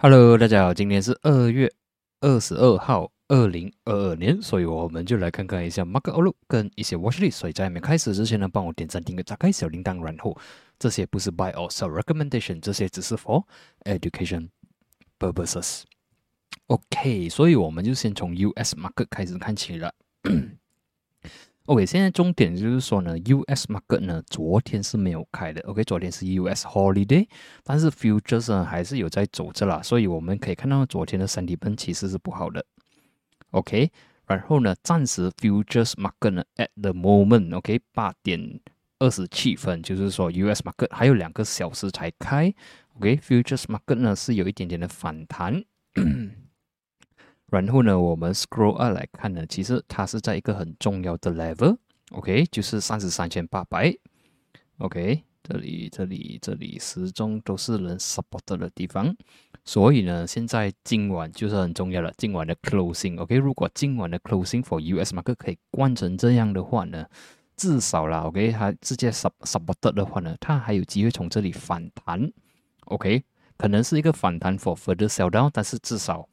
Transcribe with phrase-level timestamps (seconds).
[0.00, 1.68] Hello，大家好，今天是二月
[2.20, 7.32] 二十二号，二零二二年，所以我们就来看看一下 Market Outlook 跟一些 Watchlist。
[7.32, 10.38] 所以在没开始之前呢，帮我点赞、订阅、打开小铃铛，然后
[10.78, 13.42] 这些不是 Buy or Sell Recommendation，这些只是 For
[13.86, 14.50] Education
[15.18, 15.82] Purposes。
[16.68, 19.92] OK，所以我们就先从 US Market 开始看起了。
[21.68, 25.60] OK，现在重点就是说呢，US market 呢，昨天是没有开的。
[25.68, 27.28] OK，昨天是 US holiday，
[27.62, 32.64] 但是 futures 呢还是有在走着啦，所以我们可以看到昨天的三底分其实是不好的。
[33.50, 33.90] OK，
[34.26, 38.58] 然后呢，暂时 futures market 呢，at the moment，OK，八点
[38.98, 42.50] 二十七分，就是说 US market 还有两个小时才开。
[42.96, 45.62] OK，futures market 呢是有一点点的反弹。
[47.50, 53.90] 然后呢，我们 scroll up 来看呢，其实它是在一个很重要的 level，OK，就是三十三千八百
[54.76, 59.16] ，OK，这里、这里、这里始终都是能 support 的地方，
[59.64, 67.06] 所以呢，现在今晚就是很重要了，今晚的 closing，OK，如果今晚的 closing for US market 可以关成这样的话呢，
[67.56, 72.30] 至少啦，OK，它直接 support 的话呢，它还有机会从这里反弹
[72.84, 73.24] ，OK，
[73.56, 76.28] 可能是一个反弹 for further sell down，但是至少。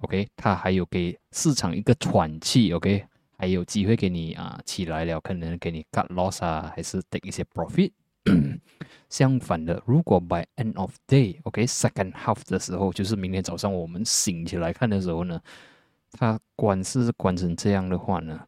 [0.00, 3.04] OK，它还有给市场一个喘气，OK，
[3.36, 7.92] 还有机会给你啊起来了，可能给你 cut loss 啊，还是得一些 profit。
[9.08, 15.40] 相反的，如果 by end of day，OK，second half 的时候，就是明天早上我们醒起来看的时候呢，
[16.12, 18.46] 它关是关成这样的话呢，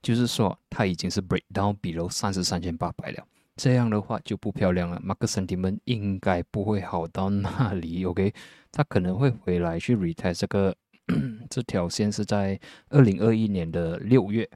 [0.00, 3.26] 就是说它已经是 break down below 三十三千八百了。
[3.56, 8.32] 这样的话就不漂亮了，马克森蒂们应该不会好到那里，OK？
[8.72, 10.74] 他可能会回来去 retest 这个
[11.48, 12.58] 这条线是在
[12.90, 14.48] 二零二一年的六月，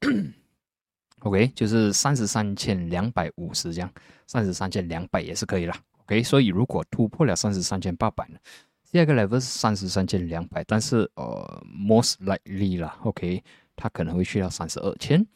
[1.20, 1.48] OK？
[1.54, 3.90] 就是三十三千两百五十这样，
[4.26, 6.22] 三十三千两百也是可以了，OK？
[6.22, 8.38] 所以如果突破了三十三千八百呢，
[8.84, 13.42] 下一个 level 是三十三千两百，但是呃，most likely 啦，OK？
[13.74, 15.26] 它可能会去到三十二千。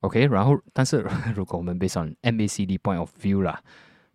[0.00, 1.04] OK，然后，但是
[1.34, 3.60] 如果我们 based on MACD point of view 啦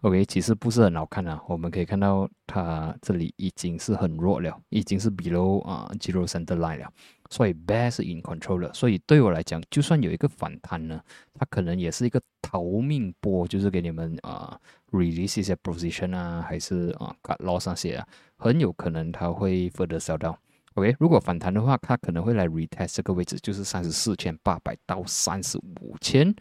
[0.01, 1.41] ，OK，其实不是很好看啊。
[1.47, 6.91] 我们可以看到它这里已经是很弱了，已经是 below 啊 zero center line 了，
[7.29, 8.73] 所以 bear 是 in control 了。
[8.73, 11.01] 所以对我来讲，就算有一个反弹呢，
[11.33, 14.59] 它可能也是一个逃命波，就是给你们啊
[14.91, 18.07] release 一些 position 啊，还是啊 cut loss 那些啊，
[18.37, 20.35] 很有可能它会 further sell down。
[20.75, 26.33] OK，如果反弹的话，它可能会来 retest 这个位置，就是三十四千八百到三十五千。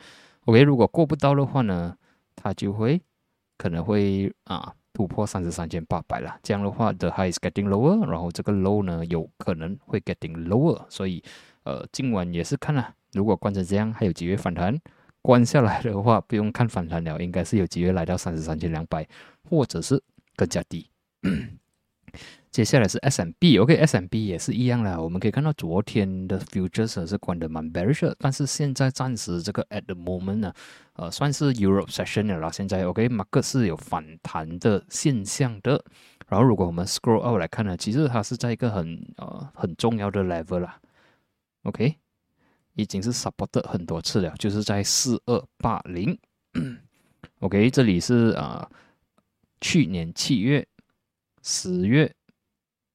[0.46, 1.96] OK，如果过不到的话呢，
[2.36, 3.02] 它就会
[3.60, 6.34] 可能会啊突破三十三千八百了。
[6.42, 10.82] 这样的话，the high is getting lower，然后这个 low 呢有可能会 getting lower。
[10.88, 11.22] 所以
[11.64, 14.80] 呃，今晚也是看了，如果关成这样，还有几月反弹。
[15.20, 19.06] 关下来的话，不用看反弹了，应该是有几月来到三十三千两百，
[19.50, 20.02] 或者是
[20.34, 20.88] 更加低。
[22.50, 25.00] 接下来是 S M B，OK，S M B 也是一样啦。
[25.00, 30.52] 我们可以看到昨天的 futures 是关的蛮 bearish，但是现在暂时这个 at the moment 呢，
[30.94, 32.50] 呃，算是 Europe session 了啦。
[32.50, 35.84] 现在 OK，马克是有反弹的现象的。
[36.28, 40.80] 然后如果我们 scroll out 来看呢，其实它是在一个很呃很重要的 level 啦。
[41.64, 41.96] OK，
[42.74, 46.18] 已经是 support 很多次了，就是在四二八零。
[47.40, 48.68] OK，这里是啊，
[49.60, 50.66] 去年七月、
[51.42, 52.12] 十月。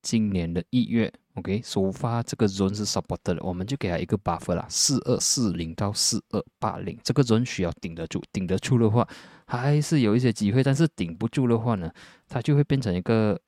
[0.02, 9.08] 今年的一月，OK，首发这个 zone 是 support 的，我们就给他一个 buffer 啦，四二四零到四二八零，这个 zone 需要顶得住，顶得住的话，
[9.48, 11.92] 还是有一些机会，但是顶不住的话呢，
[12.28, 13.42] 它就会变成一个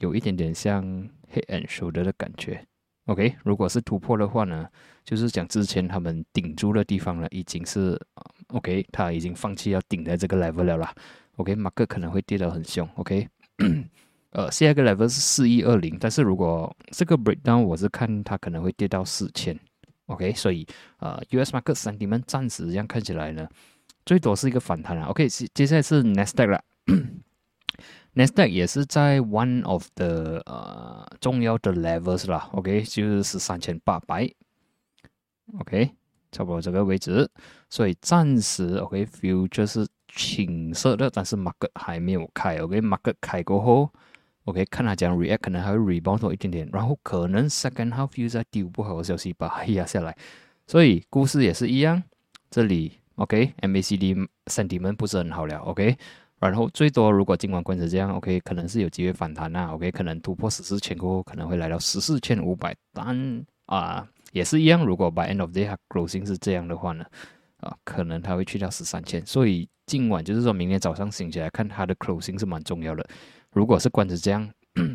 [0.00, 0.84] 有一点点像
[1.32, 2.62] head and shoulder 的感觉
[3.06, 4.68] ，OK，如果是突破的话呢，
[5.02, 7.98] 就是讲之前他们顶住的地方呢，已经是
[8.48, 10.94] OK，他已经放弃要顶在这个 level 了啦
[11.36, 13.26] ，OK，马克可能会跌得很凶，OK。
[14.30, 19.56] 呃，下一个 level 是四一二零，但是如果这个 breakdown 我是看它可能会跌到四千
[20.06, 20.66] ，OK，所以
[20.98, 23.48] 呃，US market 三点们暂时这样看起来呢，
[24.04, 26.64] 最多是一个反弹了，OK，接下来是 Nasdaq 了
[28.14, 34.28] ，Nasdaq 也是在 one of the 呃重要的 levels 啦，OK，就是十三千八百
[35.60, 35.92] ，OK，
[36.32, 37.30] 差不多这个位置，
[37.70, 43.90] 所以暂时 OK，feel 就是青色的，但是 market 还没有开，OK，market 开过后。
[44.44, 50.14] OK，看他讲 react 可能还会 rebound 多一点点，然后可能 second half 又在丢不好的消息把它压下来，
[50.66, 52.02] 所以故事也是一样。
[52.50, 55.96] 这里 OK，MACD sentiment 不是很好了 OK，
[56.40, 67.04] 然后最多如果今晚关成这样 OK，可能是有机会反弹啊 OK，可能突破十四千过后可能会来到十四千五百，但啊也是一样，如果 by end of day 它 closing 是这样的话呢，
[67.64, 69.24] 啊，可能它会去到十三千。
[69.26, 73.06] 所以今晚就是说明天早上醒起来看它的 closing 是蛮重要的。
[73.52, 74.50] 如果是关着这样，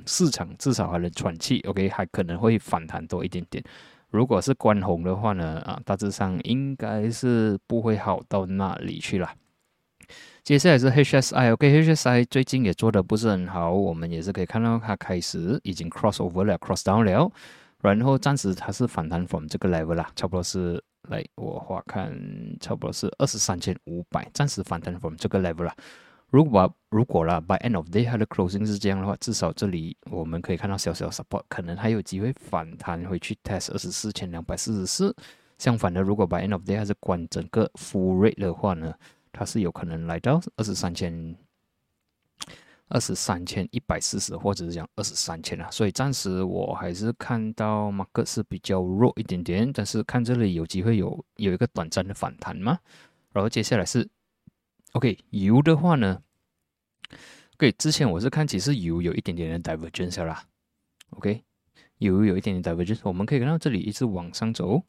[0.06, 3.64] 市场至少还能喘气，OK，还可能会反弹多一点点。
[4.10, 9.30] 如果是关红的话呢，啊，大致上应该是不会好到那里去了。
[10.44, 17.32] 接下来是 HSI，OK，HSI 最近也做的不是很好，我们也是可以看到它开始已经 cross over 了，cross down 了，
[17.82, 22.14] 然后暂时它是反弹 from 这个 level 啦，差不多是来我话看，
[22.60, 25.76] 差不多是二十三千五百，暂时反弹 from 这个 level 啦。
[26.30, 35.16] 如果如果啦，by end of day 它的 closing 是这样的话，至少这里我们可以看到小小 support，可能还有机会反弹回去 test 二十四千两百四十四。
[35.58, 38.94] 相反的，如果 by end of day 它是关整个 full rate 的话呢，
[39.32, 41.36] 它是有可能来到二十三千
[42.90, 45.70] 二十三千一百四十，或者是讲二十三千啊。
[45.72, 52.78] 所以暂时我还是看到 mark 是比较弱一点点，但是看这里有机会有有一个短暂的反弹吗。
[53.32, 54.10] 然后接下来是。
[54.94, 56.20] OK，油的话呢
[57.58, 60.44] ，OK，之前我是看其实油有一点点的 divergence 啦。
[61.12, 61.44] OK，
[62.00, 64.82] 油有一点点 divergence，我们可以看到这里一直往上走，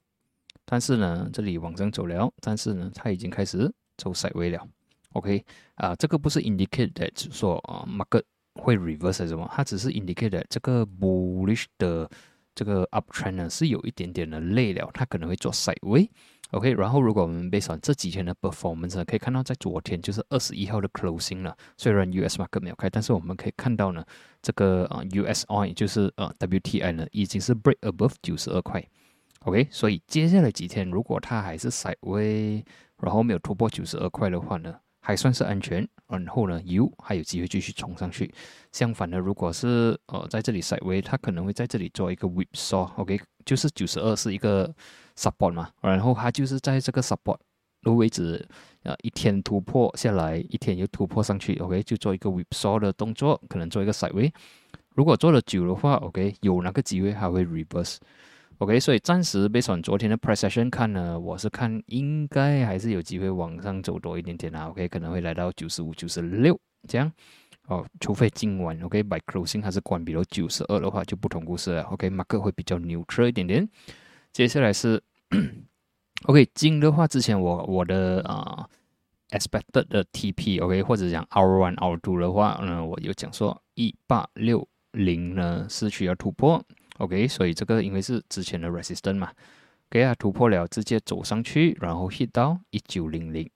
[0.64, 4.66] 但是呢，这里往上走了，但是呢，它已经开始走 s i d e w a y 了。
[5.12, 8.22] OK，啊，这个不是 indicate that 说啊 market
[8.54, 12.08] 会 reverse 什么，它只是 indicate that 这个 bullish 的
[12.54, 16.10] 这个 uptrend 呢是有一点点的累了，它可能会做 s i d e w a y
[16.52, 21.56] OK，然后如果我们 base on 这几天的 performance，可以看到在昨天就是二十一号的 closing 了。
[21.76, 24.04] 虽然 US market 没有开，但是我们可以看到呢，
[24.42, 28.84] 这个啊 US oil 就是呃 WTI 呢已经是 break above 九十二块。
[29.44, 32.64] OK，所以接下来几天如果它还是 sideway，
[32.98, 34.74] 然后没有突破九十二块的话呢？
[35.00, 38.32] 还算是安全，然后呢，油还有机会继续冲上去。
[38.70, 44.72] 相反的，如果是呃在这里 s i d e w a y 它可能会在这里做一个 whipsaw，OK，就是九十二是一个
[45.16, 47.38] support 嘛，然后它就是在这个 support
[47.82, 48.46] 的位置，
[48.82, 54.32] 呃，一天突破下来，一天又突破上去，OK，就做一个 whipsaw 的动作，可能做一个 s i d e w a y
[54.94, 57.96] 如果做了久的话，OK，有那个机会还会 reverse。
[58.60, 64.68] OK，所以暂时被从昨天的 precession 看呢，我是看应该还是有机会往上走多一点点啊。
[64.68, 67.10] OK，可能会来到九十五、九十六这样。
[67.68, 71.82] 哦，除非今晚 OK by closing 还是关闭了九十二的话，就不同故事了。
[71.84, 73.66] ok mark 会比较 neutral 一点点。
[74.30, 75.02] 接下来是
[76.26, 78.68] OK 金的话，之前我我的啊
[79.30, 86.62] expected 的 TP OK 或者讲 our one，our two 的话呢，我有讲说一八六零呢是需要突破。
[87.00, 89.32] OK，所以这个因为是之前的 resistance 嘛，
[89.88, 93.48] 给它突破了，直接走上去，然后 hit 到一九零零。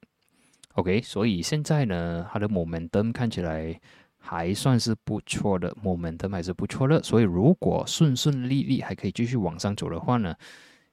[0.77, 3.79] OK，所以现在呢，它的 momentum 看起来
[4.17, 7.03] 还算是不错的，momentum 还是不错的。
[7.03, 10.35] 所以如果顺顺利利还可以继续往上走的话呢，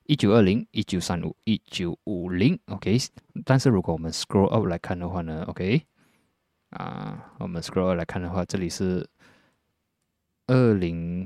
[0.08, 2.98] 一九二零、一九三五、一九五零，OK。
[3.46, 5.82] 但是如果我们 scroll up 来看的话呢，OK，
[6.72, 9.08] 啊，我们 scroll up 来看的话，这里是
[10.48, 11.26] 二零。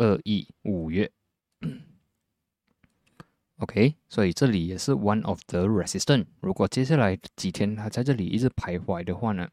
[0.00, 1.12] 二亿五月，
[3.60, 6.24] OK，所以这里也是 one of the resistance。
[6.40, 9.46] 如果接下来几天它在这里一直徘徊的话呢，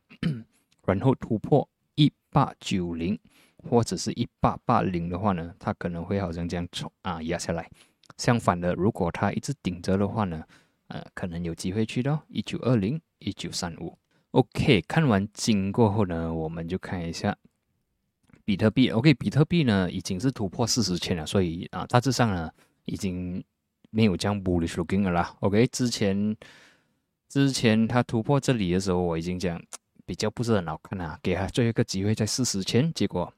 [0.88, 3.20] 然后突破一八九零
[3.70, 7.70] 或者是一八八零的话呢，它可能会好像这样冲啊压下来。
[8.16, 10.42] 相反的，如果它一直顶着的话呢，
[10.88, 13.98] 呃，可能有机会去到一九二零、一九三五。
[14.32, 17.36] OK，看完金过后呢，我们就看一下。
[18.48, 22.50] 比特币，OK，比特币呢已经是突破四十千了，所以啊，大致上呢
[22.86, 23.44] 已经
[23.90, 25.36] 没有这样 bullish looking 了啦。
[25.42, 26.34] OK，之前
[27.28, 29.62] 之前它突破这里的时候，我已经讲
[30.06, 33.34] 比较不是很好看啊，给它最后一个机会在四十千，结果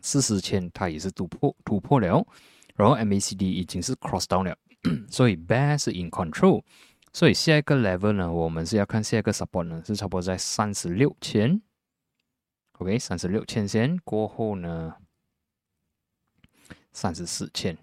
[0.00, 2.24] 四十千它也是突破突破了，
[2.76, 4.56] 然后 MACD 已经是 cross down 了，
[5.10, 6.62] 所以 bear 是 in control，
[7.12, 11.60] 所以下一个 level 呢，我们是要看下一个 support 呢是差不多在三十六千。
[12.80, 14.94] OK，三十六千先过后呢，
[16.92, 17.76] 三十四千。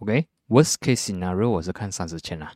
[0.00, 2.52] OK，Worst case scenario 我是看三十千啊。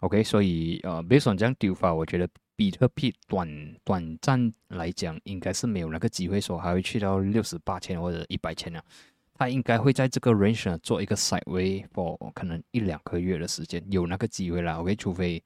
[0.00, 3.48] OK，所以呃，based on 这样丢法，我觉得比特币短
[3.82, 8.84] 短暂来讲，应该是没有那个机会说还会去到六十八千或者一百千了。
[9.32, 14.74] 它应该会在这个 range 做一个 sideway for 可能一两个月的时间，有那个机会啦。
[14.74, 15.42] OK，除非。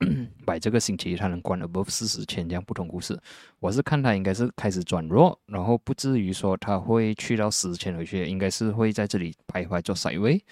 [0.44, 3.18] 摆这个星期它能关 above 四十千这样不同故事，
[3.60, 10.42] 我是看它应该是开始转弱，然后不至于说它会去到十千回去，应该是会在这里徘徊做 side way。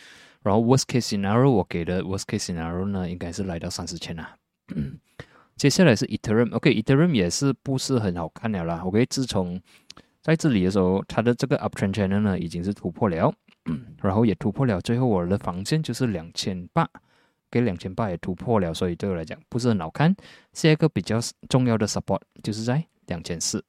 [0.43, 4.37] 然后 worst case scenario 我给的 worst case scenario 呢，应该是来到三十千啊。
[5.57, 8.81] 接下来是 Ethereum，OK，Ethereum 也是不是很好看了啦。
[8.85, 9.61] OK，自从
[10.21, 13.33] 在这里的时候，它的这个 uptrend channel 呢已经是突破了，
[14.03, 16.89] 然后也突破了，最后我的防线就是两千八。
[17.53, 20.17] 给两千八也突破了，所以对我来讲不是很好看。
[20.55, 21.19] 下一个比较
[21.51, 23.63] 重要的 support 就是在两千四，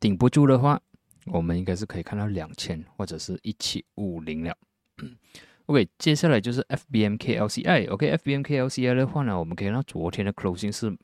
[0.00, 0.80] 顶不住的话，
[1.26, 4.56] 我们应该是可以看到两千或者是一七五零了。
[5.66, 10.96] OK，接下来就是 FBMKLCI，OK，FBMKLCI 的话呢，我们可以看到昨天的 closing 是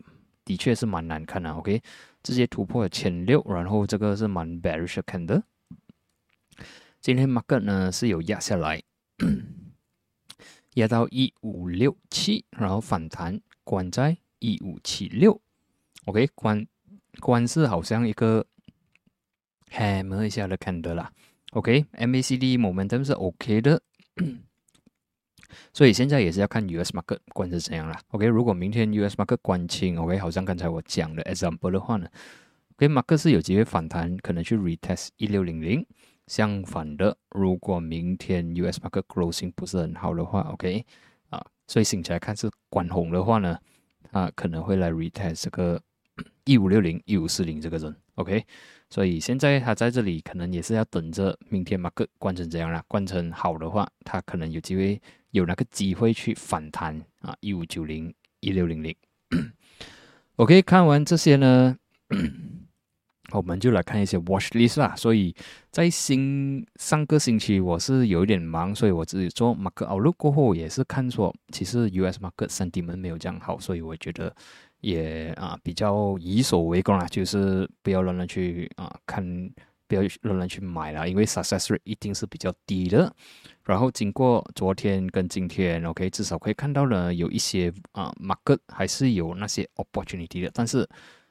[0.44, 1.80] 的确是蛮难看的，OK，
[2.22, 5.42] 直接突破了千六，然后这个是蛮 bearish 看的。
[7.00, 8.82] 今天 market 呢是有压下来，
[10.74, 15.40] 压到一五六七，然后反弹关在一五七六
[16.04, 16.66] ，OK，关
[17.18, 18.46] 关是好像一个
[19.70, 21.12] hammer 一下的看的啦
[21.52, 23.82] ，OK，MACD momentum 是 OK 的。
[25.72, 28.00] 所以现在也是要看 US market 关是怎样啦。
[28.10, 32.08] OK，如果明天 US market 关清，OK，好像刚才我讲的 example 的话呢
[32.76, 35.84] ，OK，market 是有机会反弹，可能去 retest 一六零零。
[36.30, 40.86] 相反的，如果明天 US market closing 不是很好的话，OK，
[41.28, 43.58] 啊，所以醒起来看是关红的话呢，
[44.12, 45.82] 啊，可能会来 retest 这个
[46.44, 48.44] 一五六零、一五四零这个人，OK。
[48.90, 58.94] 所以现在他在这里可能也是要等着明天马克关成这样了，关成好的话，他可能有机会有那个机会去反弹啊，一五九零一六零零。
[60.36, 61.76] OK，看完这些呢，
[63.32, 64.94] 我们就来看一些 watch list 啦。
[64.96, 65.34] 所以
[65.70, 74.34] 在新上个星期我是有一点忙，所以我自己做马克 outlook 过后也是看说，其实 US market 三底门没有这样好，所以我觉得。
[74.80, 79.22] 也啊比较以守为攻啦，就是不要乱乱去啊看，
[79.86, 83.14] 不要乱乱去买了，因为 success rate 一定是比较低的。
[83.62, 90.88] 然后经过昨天跟今天，OK，至少可以看到了有一些啊 market 还是有那些 opportunity 的，但是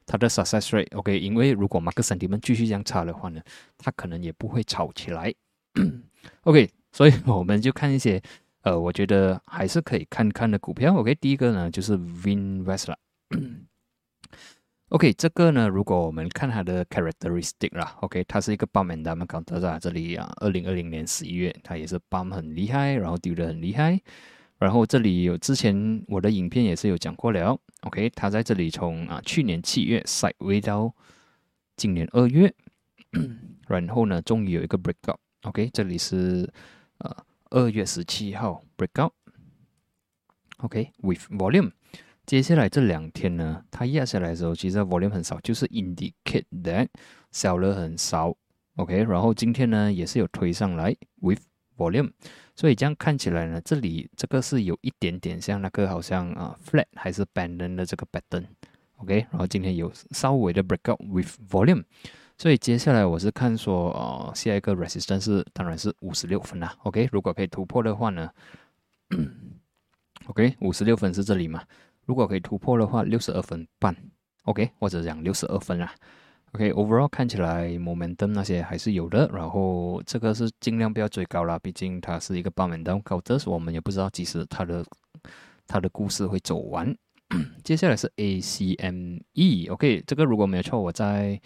[0.10, 3.40] 它的 success rate，OK，因为如果 market sentiment 继续这样差的话呢，
[3.78, 5.32] 它可能也不会炒起来。
[6.46, 8.20] OK，所以我们就看一些
[8.64, 10.96] 呃，我觉得还是可以看看的股票。
[10.96, 12.98] OK，第一个呢就是 Vinwest 了。
[14.90, 20.34] OK，这个呢，如果我们看它的 characteristic 啦，OK，它是一个 b u m and down counter 在这里啊。
[20.38, 24.02] 二零二零年十一月，它也是 b u m 很厉害，然后丢的很厉害。
[24.60, 30.94] 然后这里有之前我的影片也是有讲过了，OK，他在这里从啊去年七月 side way 到
[31.78, 32.54] 今年二月，
[33.68, 36.52] 然后呢，终于有一个 breakout，OK，这里是
[36.98, 37.16] 呃
[37.52, 41.72] 二月十七号 breakout，OK，with volume。
[42.26, 46.90] 接下来这两天呢，它压下来的时候，其实 volume 很少，就是 indicate that
[47.32, 48.36] 小了很少
[48.76, 49.04] ，OK。
[49.06, 51.42] 然后今天呢，也是有推上来 with
[51.80, 52.12] volume，
[52.56, 59.26] 所以这样看起来呢，这里这个是有一点点像那个好像啊 flat 还是 band 的这个 pattern，OK。
[59.32, 61.84] 然后今天有稍微的 breakout with volume，
[62.38, 67.08] 所以接下来我是看说，呃，下一个 resistance 当然是五十六分啦，OK。
[67.12, 68.30] 如果可以突破的话呢，
[70.28, 71.64] OK，五十六分是这里嘛？
[72.06, 73.96] 如果可以突破的话，六十二分半
[74.44, 75.94] ，OK，或者讲六十二分啦
[76.54, 84.86] ，OK，overall 看起来 momentum 那些还是有的，然后这个是尽量不要追高啦，毕竟它是一个半 o 高，m 这是我们也不知道几时它的
[85.68, 86.96] 它的故事会走完。
[87.64, 91.40] 接下来是 ACME，OK，这个如果没有错，我在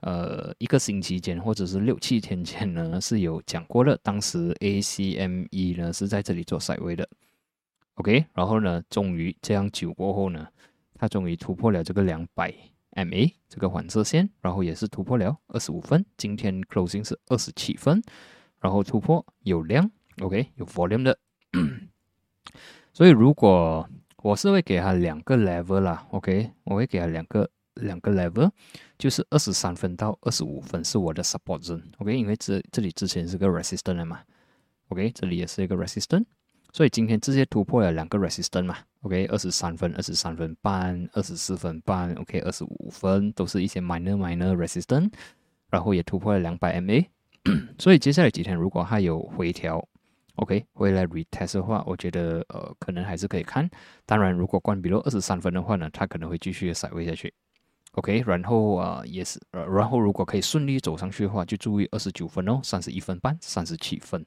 [0.00, 7.06] 呃一个星期前或者是六七天前呢是有讲过的，当时 ACME 呢是在这里做赛位的。
[7.96, 10.46] OK，然后呢，终于这样久过后呢，
[10.94, 12.54] 它终于突破了这个两百
[12.96, 16.04] MA 这个黄色线，然后也是突破了二十五分。
[16.16, 18.02] 今天 closing 是二十七分，
[18.60, 19.90] 然后突破有量
[20.22, 21.18] ，OK，有 volume 的。
[22.92, 23.88] 所以如果
[24.22, 28.50] 我是会给它两个 level 啦，OK，我会给它两个两个 level，
[28.98, 34.20] 就是二十三分到二十五分是我的 support zone，OK，因为这这里之前是个 resistance 嘛
[34.88, 36.24] ，OK，这里也是一个 resistance。
[36.76, 45.10] 所以今天直接突破了两个 resistance 嘛，OK，二十三分、二十三分半、二十四分半，OK，二十五分都是一些 minor minor resistance，
[45.70, 47.02] 然后也突破了两百 MA，
[47.78, 49.82] 所以接下来几天如果它有回调
[50.34, 53.66] ，OK，回来 retest 的话，我觉得呃可能还是可以看。
[54.04, 57.32] 当然，如果关闭了二十三分的话呢，它可能会继续甩位下去
[57.92, 64.22] ，OK，然后啊也是，然后如果可以顺利走上去的话，就注意二十九分哦，三十一分半、三十七分。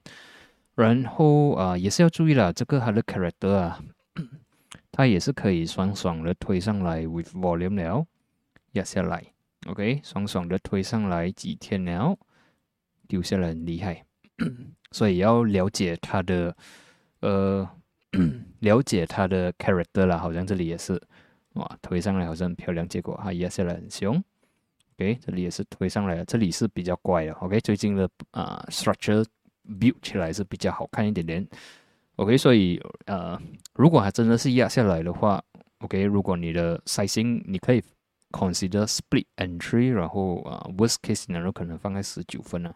[0.79, 3.83] 然后啊，也是要注意了，这个它的 character 啊，
[4.93, 8.05] 它也是可以爽爽的推上来 with volume 了，
[8.71, 9.21] 压下来
[9.67, 12.17] ，OK，爽爽的推上来几天了，
[13.09, 14.05] 丢下来很厉害，
[14.91, 16.55] 所以要了解它的，
[17.19, 17.69] 呃，
[18.59, 20.97] 了解它的 character 啦，好像这里也是，
[21.55, 24.15] 哇，推上来好像很漂亮，结果它压下来很凶
[24.95, 29.25] ，OK，这里也是推上来了，这里是比较怪的，OK，最近的啊 structure。
[29.79, 31.47] Build 起来是比较好看一点点
[32.15, 33.39] OK，所以呃，
[33.73, 35.41] 如果还真的是压下来的话
[35.79, 37.81] ，OK，如果你的 sizing 你可以
[38.31, 42.73] consider split entry，然后啊 worst case 呢可能放在十九分啊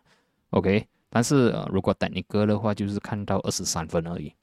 [0.51, 4.33] ，OK，但是、如果等一个的话，就是看到二十三分而已。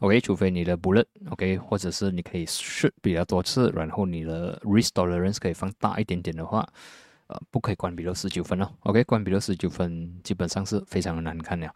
[0.00, 6.66] OK，除非你的 bullet，OK，或者是你可以 shoot 比较多次，然后你的 risk tolerance 可以放大一点点的话，
[7.26, 8.70] 呃，不可以关闭到十九分哦。
[8.80, 11.74] OK，关闭到十九分基本上是非常的难看了。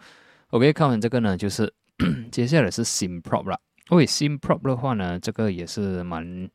[0.49, 1.73] OK，看完这个呢，就是
[2.31, 3.61] 接下来是 sim prop 了。
[3.89, 6.51] OK，sim prop 的话呢，这个也是蛮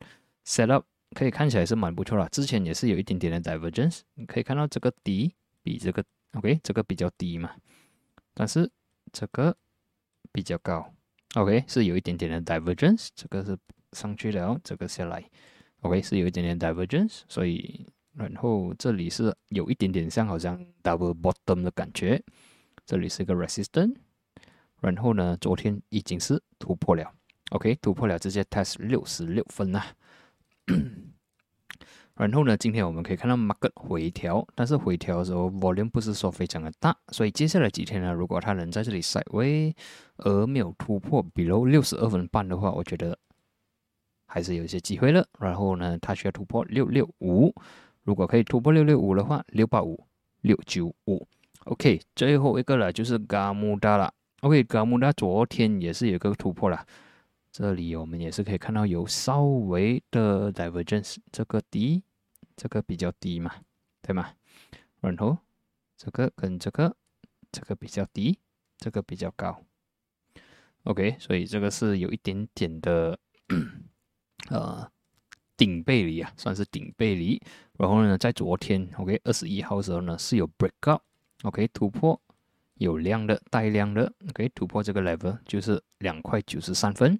[0.46, 0.84] set up，
[1.14, 2.28] 可以看起来是蛮不错了。
[2.28, 7.50] 之前也是有一点点的 divergence，你可以看到这个低比这个 OK，这个比较低嘛，
[8.32, 8.70] 但是
[9.12, 9.56] 这个
[10.32, 10.92] 比较高。
[11.34, 13.58] OK，是有一点点的 divergence，这个是
[13.92, 15.28] 上去了，这个下来
[15.80, 22.22] ，OK，是有一点点 divergence，所以然后这里是有一点点像好像 double bottom 的感觉，
[22.86, 23.94] 这里是一个 resistance，
[24.80, 27.12] 然后呢，昨天已经是突破了
[27.50, 29.82] ，OK，突破了，直接 test 六十六分呐。
[32.14, 39.74] 然后呢，今天我们可以看到 market 回调，但是回调的时候 volume 不是说非常的大，所以接下来几天呢，如果它能在这里 side way
[40.18, 43.18] 而没有突破比如六十二分半的话，我觉得
[44.26, 45.26] 还是有一些机会了。
[45.40, 47.52] 然后呢，它需要突破六六五，
[48.04, 50.06] 如果可以突破六六五的话，六八五、
[50.42, 51.26] 六九五
[51.64, 52.00] ，OK。
[52.14, 56.86] 最后一个了，就是嘎木达了，OK，嘎木达昨天也是有个突破了。
[57.50, 62.02] 这里我们也是可以看到有稍微的 divergence，这个低，
[62.56, 63.52] 这个比较低嘛，
[64.02, 64.30] 对吗？
[65.00, 65.38] 然后
[65.96, 66.96] 这个跟这个，
[67.52, 68.38] 这个比较低，
[68.76, 69.62] 这个比较高。
[70.82, 73.18] OK，所以这个是有一点点的
[74.50, 74.90] 呃
[75.56, 77.40] 顶背离啊，算是顶背离。
[77.78, 82.20] 然后呢，在昨天 OK 二十一号的时候呢是有 break up，OK 突破
[82.74, 87.18] 有量的带量的，OK 突破这个 level 就是两块九十三分。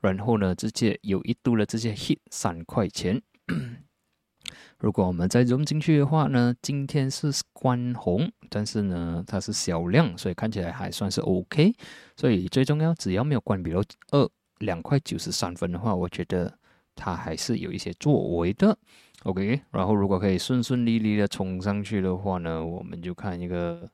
[0.00, 3.22] 然后呢，直接有一度的直接 hit 三块钱。
[4.78, 11.72] 如果我们再融进去的话呢，今天是关红，但是呢它是小量，所以看起来还算是 OK。
[12.16, 16.58] 所以最重要，只要没有关闭到二两块九十三分的话，我觉得
[16.94, 18.78] 它还是有一些作为的。
[19.24, 23.90] OK，然后如果可以顺顺利利的冲上去的话呢，我们就看一个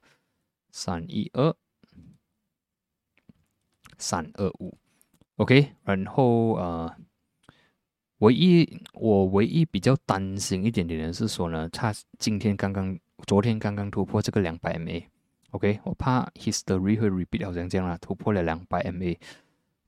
[0.70, 1.54] 三一二
[3.98, 4.78] 三二五。
[5.36, 6.96] OK，然后呃，
[8.18, 19.16] 唯一我唯一比较担心一点点的是说呢，它今天刚刚、昨天刚刚突破这个两百 MA，OK，我怕 history 会 repeat 好像这样啦，突破了两百 MA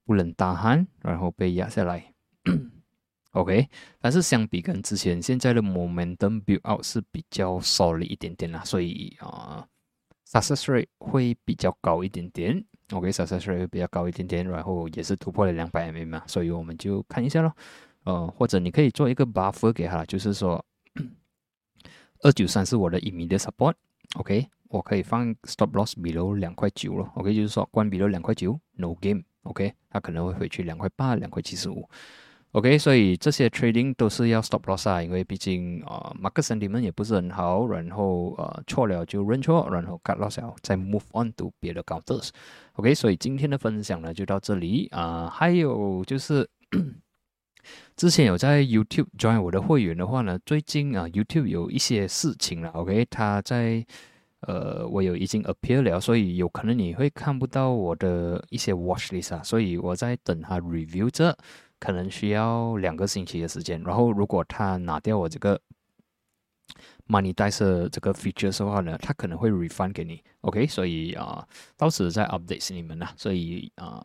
[0.05, 2.13] 不能大喊，然后被压下来
[3.33, 3.69] ，OK，
[4.01, 9.67] 但是相比跟之前现在的 momentum build out 是比较 solid 一点点啦，所以啊
[10.27, 12.65] ，success rate 会比较高一点点。
[12.93, 17.55] OK，success rate 会比较高一点点，然后也是突破了两百 mm 嘛，所以我们就看一下咯。
[18.05, 20.65] 呃，或者你可以做一个 buffer 给他，就是说
[22.23, 31.89] 二九三是我的 immediate support，OK，我可以放 stop loss below 两块九了，OK，就是说关闭了两块九，no game，OK，它可能会回去两块八、两块七十五。
[32.53, 42.31] OK，所以这些 trading 都是要 stop loss 啊，因为毕竟啊，market sentiment 也不是很好，然后呃错了就认错，然后 cut loss 再 move on to 别的 counters。
[42.73, 46.49] OK，所以今天的分享呢就到这里啊，还有就是
[47.95, 53.87] 之前有在 YouTube join 我的会员的话呢，最近啊 YouTube 有一些事情了，OK，他在
[54.41, 61.37] 呃我有已经 appear 了，所以有可能你会看不到我的一些 watch list 啊，所以我在等他 review 这。
[61.81, 65.61] 可能需要两个星期的时间，然后如果他拿掉我这个
[67.09, 70.67] money d i c e 这个 features 的话呢，他可能会 refund 给你，OK？
[70.67, 71.45] 所以啊，
[71.77, 73.13] 到时再 update 你们啦。
[73.17, 74.05] 所以啊，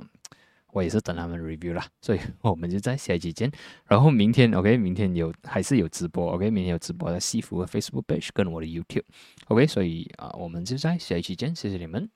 [0.72, 3.52] 我也是等他们 review 啦， 所以我们就在下一期见。
[3.86, 4.78] 然后明天，OK？
[4.78, 6.50] 明天有还是有直播，OK？
[6.50, 9.68] 明天有直播在西服的 Facebook page 跟我的 YouTube，OK？
[9.68, 12.10] 所以啊，我们就在下一期见，谢谢你们。